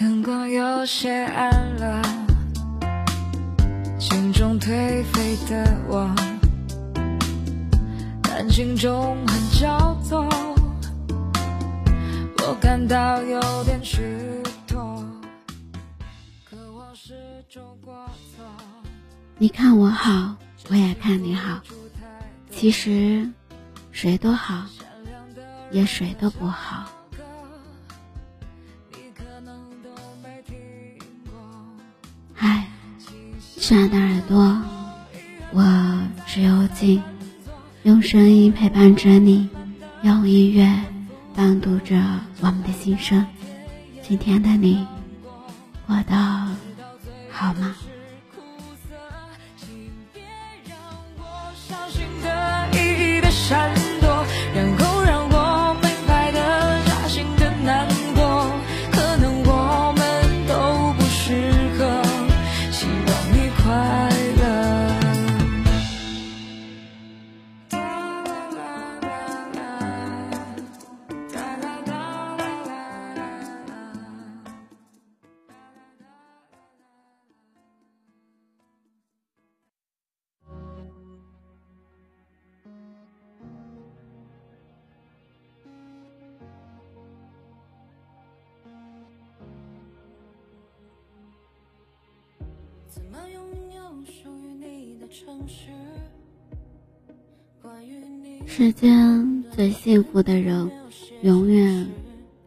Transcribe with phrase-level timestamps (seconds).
[0.00, 2.00] 灯光有些暗了，
[3.98, 6.14] 心中颓废的我，
[8.22, 10.24] 感情中很焦躁，
[12.46, 14.00] 我感到有点虚
[14.68, 15.04] 脱，
[16.48, 17.14] 可我始
[17.48, 17.92] 终过
[18.36, 18.44] 错。
[19.36, 20.36] 你看我好，
[20.70, 21.60] 我也看你好，
[22.52, 23.28] 其实
[23.90, 24.64] 谁都好，
[25.72, 26.84] 也谁都不好。
[33.68, 34.62] 亲爱的耳朵，
[35.52, 35.62] 我
[36.26, 37.02] 是幽静，
[37.82, 39.46] 用声音陪伴着你，
[40.00, 40.66] 用音乐
[41.34, 41.94] 伴读着
[42.40, 43.22] 我们的心声。
[44.00, 44.86] 今天的你
[45.86, 46.16] 过得
[47.30, 47.76] 好吗？
[92.88, 93.42] 怎么拥
[93.74, 95.68] 有属于你的城市？
[97.60, 100.70] 关于世间最幸福的人，
[101.22, 101.86] 永远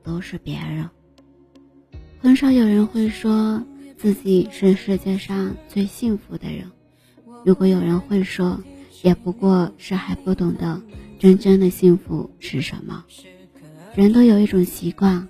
[0.04, 0.90] 都是别人。
[2.20, 3.64] 很少有人会说
[3.98, 6.72] 自己是世界上最幸福的人。
[7.46, 8.60] 如果有人会说，
[9.04, 10.82] 也不过是还不懂得
[11.20, 13.06] 真正的幸福是什么。
[13.94, 15.28] 人都有一种习惯，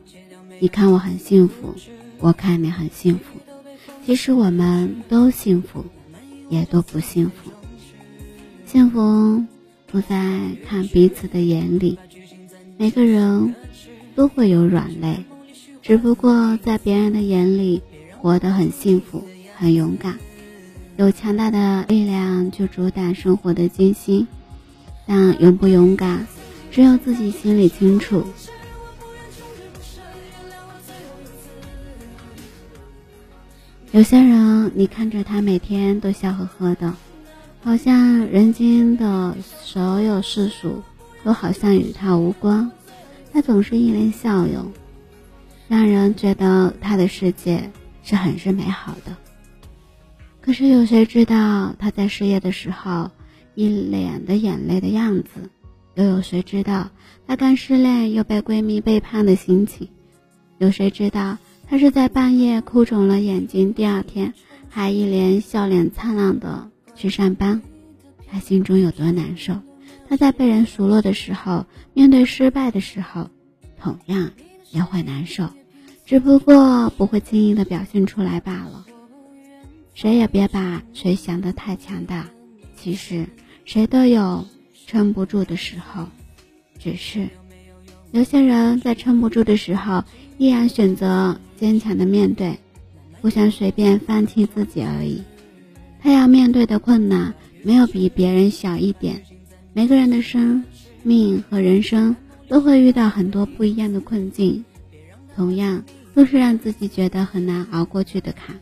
[0.59, 1.75] 你看我很幸福，
[2.19, 3.39] 我看你很幸福。
[4.05, 5.85] 其实我们都幸福，
[6.49, 7.51] 也都不幸福。
[8.65, 9.43] 幸福
[9.87, 11.97] 不在看彼此的眼里，
[12.77, 13.53] 每个人
[14.15, 15.23] 都会有软肋，
[15.81, 17.81] 只不过在别人的眼里
[18.17, 19.23] 活得很幸福、
[19.55, 20.17] 很勇敢，
[20.97, 24.27] 有强大的力量去主宰生活的艰辛。
[25.05, 26.25] 但勇不勇敢，
[26.71, 28.23] 只有自己心里清楚。
[33.93, 36.93] 有些人，你看着他每天都笑呵呵的，
[37.61, 40.81] 好像人间的所有世俗
[41.25, 42.71] 都好像与他无关。
[43.33, 44.71] 他总是一脸笑容，
[45.67, 47.69] 让人觉得他的世界
[48.01, 49.17] 是很是美好的。
[50.39, 53.11] 可是有谁知道他在失业的时候
[53.55, 55.49] 一脸的眼泪的样子？
[55.95, 56.89] 又有谁知道
[57.27, 59.89] 他刚失恋又被闺蜜背叛的心情？
[60.59, 61.37] 有谁知道？
[61.71, 64.33] 他是在半夜哭肿了眼睛，第二天
[64.67, 67.61] 还一脸笑脸灿烂的去上班，
[68.27, 69.55] 他心中有多难受？
[70.09, 73.29] 他在被人数落的时候，面对失败的时候，
[73.79, 74.31] 同样
[74.71, 75.49] 也会难受，
[76.05, 78.85] 只不过不会轻易的表现出来罢了。
[79.93, 82.29] 谁也别把谁想得太强大，
[82.75, 83.25] 其实
[83.63, 84.45] 谁都有
[84.87, 86.05] 撑不住的时候，
[86.77, 87.29] 只是
[88.11, 90.03] 有些人在撑不住的时候，
[90.37, 91.39] 依然选择。
[91.57, 92.57] 坚强的面对，
[93.21, 95.21] 不想随便放弃自己而已。
[96.01, 99.21] 他要面对的困难没有比别人小一点。
[99.73, 100.63] 每个人的生
[101.03, 102.15] 命和人生
[102.47, 104.65] 都会遇到很多不一样的困境，
[105.35, 105.83] 同样
[106.15, 108.59] 都是让自己觉得很难熬过去的坎。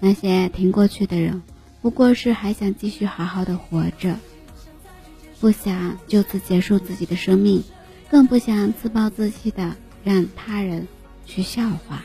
[0.00, 1.40] 那些挺过去的人，
[1.82, 4.16] 不过是还想继续好好的活着，
[5.38, 7.62] 不想就此结束自己的生命，
[8.14, 10.86] 更不想自暴自弃的让他人
[11.26, 12.04] 去笑话。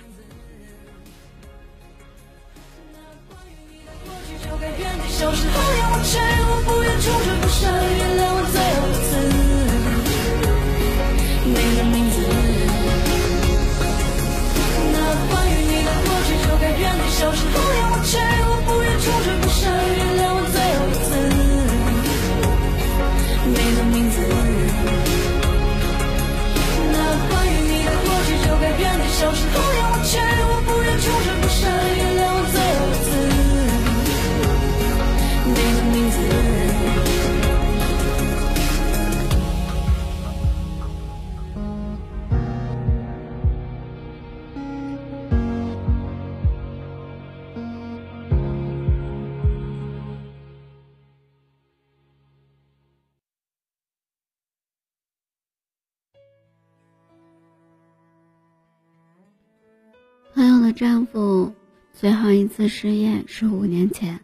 [60.71, 61.54] 丈夫
[61.94, 64.19] 最后一次失业是五年前，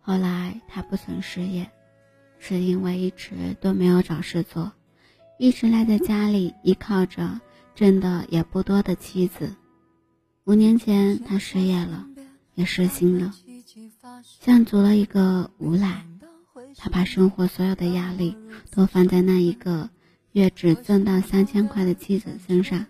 [0.00, 1.70] 后来她不曾失业，
[2.38, 4.72] 是因为一直都没有找事做，
[5.38, 7.40] 一直赖在家里依靠着
[7.74, 9.54] 挣的也不多的妻子。
[10.44, 12.06] 五年前她失业了，
[12.54, 13.32] 也失心了，
[14.40, 16.06] 像足了一个无赖。
[16.76, 18.36] 他把生活所有的压力
[18.72, 19.88] 都放在那一个
[20.32, 22.84] 月只挣到三千块的妻子身上。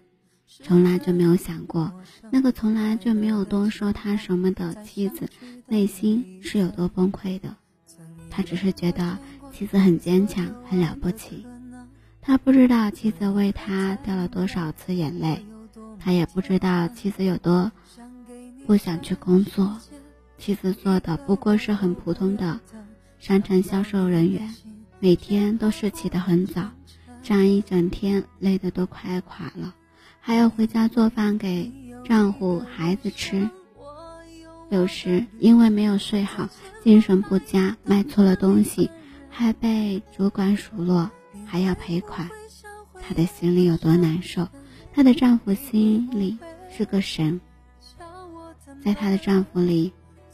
[0.62, 1.92] 从来就没有想过，
[2.30, 5.28] 那个从来就没有多说他什么的妻子，
[5.66, 7.56] 内心是有多崩溃的。
[8.30, 9.18] 他只是觉得
[9.52, 11.44] 妻子很坚强，很了不起。
[12.20, 15.44] 他不知道妻子为他掉了多少次眼泪，
[15.98, 17.70] 他也不知道妻子有多
[18.66, 19.78] 不想去工作。
[20.38, 22.60] 妻子做的不过是很普通的
[23.18, 24.54] 商城销售人员，
[24.98, 26.70] 每天都是起得很早，
[27.22, 29.74] 这样一整天累得都快垮了。
[30.26, 31.70] 还要回家做饭给
[32.02, 33.46] 丈夫、孩子吃，
[34.70, 36.48] 有时因为没有睡好，
[36.82, 38.90] 精神不佳，卖错了东西，
[39.28, 41.10] 还被主管数落，
[41.44, 42.26] 还要赔款，
[43.02, 44.48] 她的心里有多难受？
[44.94, 46.38] 她的丈夫心里
[46.74, 47.38] 是个神，
[48.82, 49.92] 在她的丈夫里，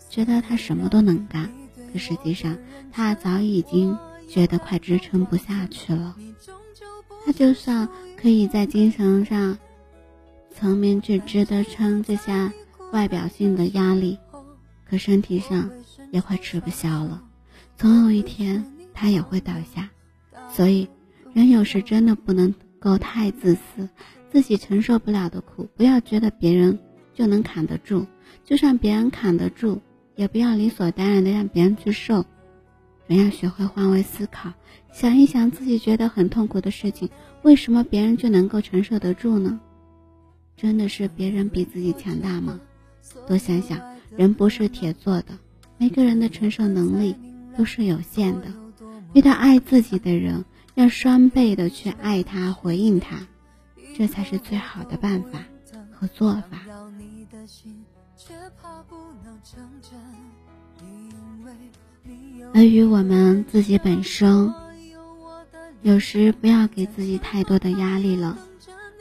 [0.08, 1.50] 觉得她什么都能干，
[1.92, 2.56] 可实际上
[2.92, 3.98] 她早已经
[4.28, 6.14] 觉得快支撑不下去了。
[7.26, 9.58] 她就算可以在精神上。
[10.55, 12.52] 层面去值得撑这下
[12.93, 14.19] 外表性的压力，
[14.88, 15.70] 可身体上
[16.11, 17.23] 也快吃不消了。
[17.76, 19.88] 总有一天他也会倒下。
[20.50, 20.88] 所以，
[21.32, 23.88] 人有时真的不能够太自私，
[24.32, 26.79] 自己承受不了的苦，不要觉得别人
[27.14, 28.06] 就能扛得住。
[28.44, 29.81] 就算别人扛得住，
[30.17, 32.25] 也不要理所当然的让别人去受。
[33.06, 34.52] 人要学会换位思考，
[34.93, 37.08] 想一想自己觉得很痛苦的事情，
[37.43, 39.61] 为什么别人就能够承受得住呢？
[40.60, 42.60] 真的是别人比自己强大吗？
[43.26, 43.80] 多想想，
[44.14, 45.38] 人不是铁做的，
[45.78, 47.16] 每个人的承受能力
[47.56, 48.52] 都是有限的。
[49.14, 53.26] 遇到爱自己的人，要双倍的去爱他，回应他，
[53.96, 55.38] 这才是最好的办法
[55.94, 56.60] 和做法。
[62.52, 64.52] 而与我们自己本身，
[65.80, 68.36] 有时不要给自己太多的压力了。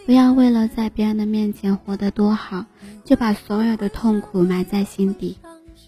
[0.09, 2.65] 不要为了在别人的面前活得多好，
[3.05, 5.37] 就把所有的痛苦埋在心底。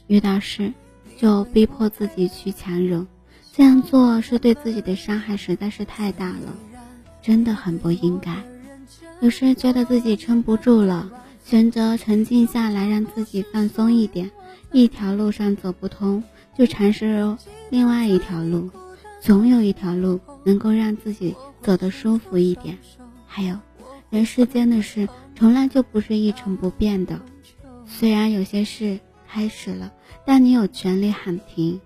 [0.05, 0.71] 遇到事
[1.17, 3.07] 就逼迫自己去强忍，
[3.51, 6.55] 这样做是对自己的伤害实在是太大了，
[7.23, 8.35] 真的很不应该。
[9.21, 11.11] 有时觉得自己撑不住了，
[11.43, 14.29] 选择沉静下来，让自己放松一点。
[14.71, 16.23] 一条路上走不通，
[16.55, 17.35] 就尝试
[17.71, 18.69] 另外一条路，
[19.19, 22.77] 总有一条路能够让自己走得舒服一点。
[23.25, 23.57] 还有。
[24.11, 27.21] 人世间的事从来就不是一成不变的，
[27.85, 29.93] 虽然有些事开始了，
[30.25, 31.79] 但你有权利喊停。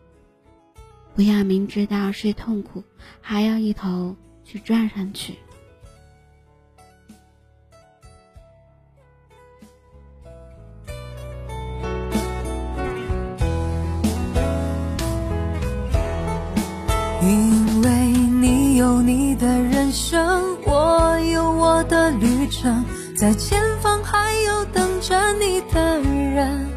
[1.13, 2.83] 不要明知道是痛苦，
[3.21, 5.35] 还要一头去撞上去。
[23.15, 26.67] 在前方还有等着你的人。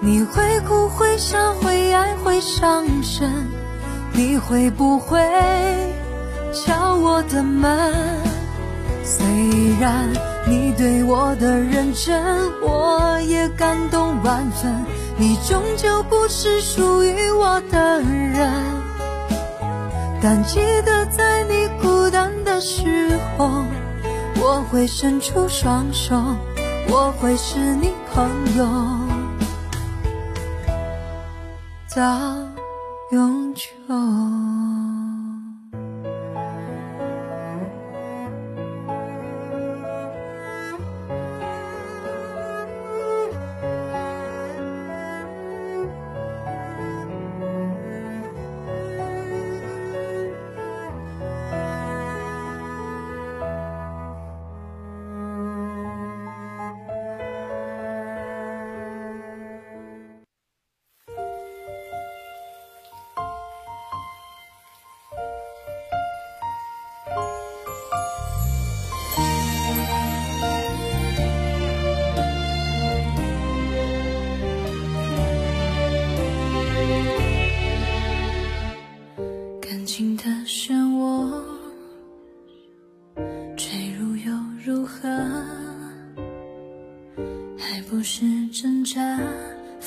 [0.00, 3.30] 你会哭会笑会爱会伤神，
[4.12, 5.18] 你会不会
[6.52, 7.92] 敲我的门？
[9.02, 9.24] 虽
[9.80, 10.08] 然
[10.46, 12.22] 你对我的认真，
[12.60, 14.84] 我也感动万分。
[15.16, 18.52] 你终究不是属于我的人。
[20.20, 23.64] 但记得在你孤单的时候，
[24.36, 26.14] 我会伸出双手，
[26.88, 28.64] 我会是你朋友
[31.94, 32.36] 到
[33.10, 33.70] 永久。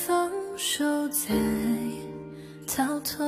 [0.06, 1.34] 放手再
[2.68, 3.28] 逃脱，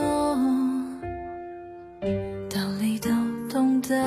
[2.48, 3.10] 道理都
[3.50, 3.98] 懂得，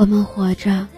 [0.00, 0.88] 我们活着，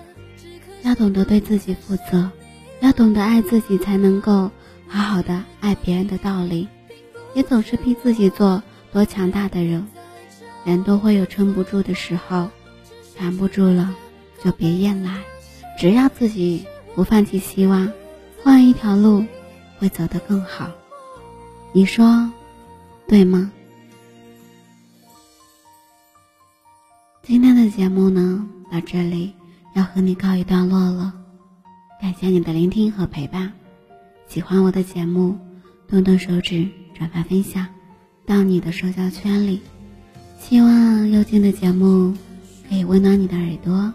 [0.82, 2.30] 要懂得对自己负责，
[2.78, 4.48] 要懂得爱自己，才能够
[4.86, 6.68] 好好的爱别人的道理。
[7.34, 9.84] 别总是逼自己做多强大的人，
[10.64, 12.48] 人都会有撑不住的时候，
[13.18, 13.92] 扛不住了
[14.44, 15.18] 就别硬来，
[15.76, 17.92] 只要自己不放弃希望，
[18.44, 19.26] 换一条路
[19.80, 20.70] 会走得更好。
[21.72, 22.30] 你说
[23.08, 23.50] 对吗？
[27.24, 28.48] 今天的节目呢？
[28.72, 29.34] 到这里
[29.74, 31.12] 要和你告一段落了，
[32.00, 33.52] 感谢你的聆听和陪伴。
[34.26, 35.38] 喜欢我的节目，
[35.86, 37.66] 动动手指转发分享
[38.24, 39.60] 到你的社交圈里。
[40.38, 42.16] 希望幽静的节目
[42.66, 43.92] 可以温暖你的耳朵，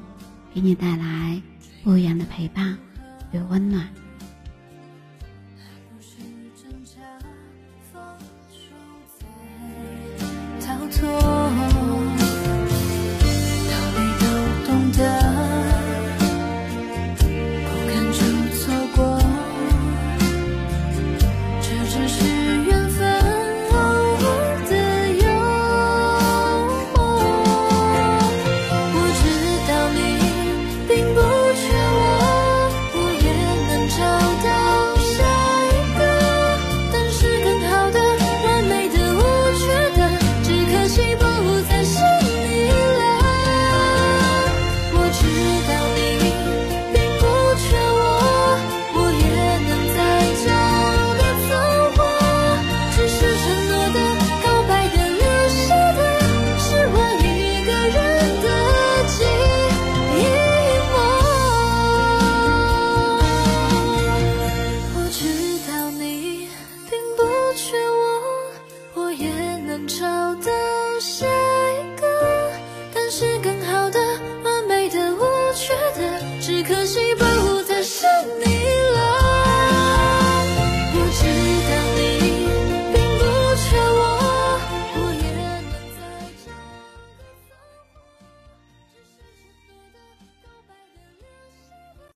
[0.53, 1.41] 给你带来
[1.83, 2.77] 不一样的陪伴
[3.31, 3.83] 与温暖。